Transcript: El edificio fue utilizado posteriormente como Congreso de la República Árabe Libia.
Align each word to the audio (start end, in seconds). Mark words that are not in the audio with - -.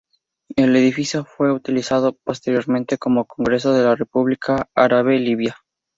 El 0.55 0.75
edificio 0.75 1.25
fue 1.25 1.51
utilizado 1.53 2.17
posteriormente 2.25 2.97
como 2.97 3.25
Congreso 3.27 3.71
de 3.73 3.83
la 3.83 3.95
República 3.95 4.67
Árabe 4.73 5.19
Libia. 5.19 5.55